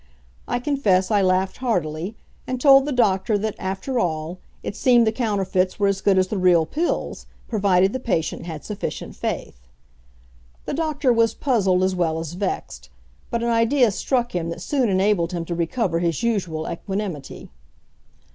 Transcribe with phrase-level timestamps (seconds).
[0.47, 2.15] I confess I laughed heartily;
[2.47, 6.29] and told the doctor that, after all, it seemed the counterfeits were as good as
[6.29, 9.61] the real pills, provided the patient had sufficient faith.
[10.65, 12.89] The doctor was puzzled as well as vexed,
[13.29, 17.51] but an idea struck him that soon enabled him to recover his usual equanimity.